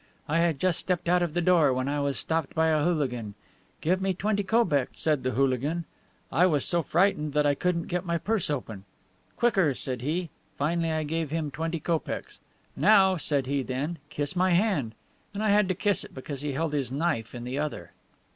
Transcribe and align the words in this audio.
"I 0.27 0.39
had 0.39 0.57
just 0.59 0.79
stepped 0.79 1.07
out 1.07 1.21
of 1.21 1.35
the 1.35 1.43
door 1.43 1.71
when 1.71 1.87
I 1.87 1.99
was 1.99 2.17
stopped 2.17 2.55
by 2.55 2.69
a 2.69 2.83
hooligan. 2.83 3.35
'Give 3.81 4.01
me 4.01 4.15
twenty 4.15 4.41
kopecks,' 4.41 4.99
said 4.99 5.21
the 5.21 5.29
hooligan. 5.33 5.85
I 6.31 6.47
was 6.47 6.65
so 6.65 6.81
frightened 6.81 7.33
that 7.33 7.45
I 7.45 7.53
couldn't 7.53 7.85
get 7.85 8.03
my 8.03 8.17
purse 8.17 8.49
open. 8.49 8.85
'Quicker,' 9.37 9.75
said 9.75 10.01
he. 10.01 10.31
Finally 10.57 10.91
I 10.91 11.03
gave 11.03 11.29
him 11.29 11.51
twenty 11.51 11.79
kopecks. 11.79 12.39
'Now,' 12.75 13.17
said 13.17 13.45
he 13.45 13.61
then, 13.61 13.99
'kiss 14.09 14.35
my 14.35 14.53
hand.' 14.53 14.95
And 15.35 15.43
I 15.43 15.49
had 15.51 15.67
to 15.67 15.75
kiss 15.75 16.03
it, 16.03 16.15
because 16.15 16.41
he 16.41 16.53
held 16.53 16.73
his 16.73 16.91
knife 16.91 17.35
in 17.35 17.43
the 17.43 17.59
other." 17.59 17.91